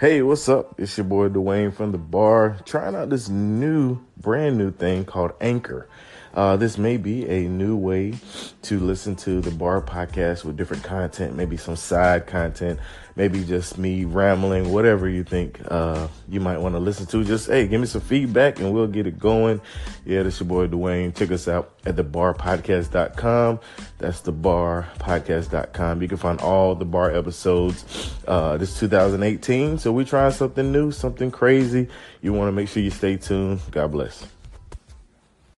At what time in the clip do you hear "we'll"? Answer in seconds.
18.72-18.86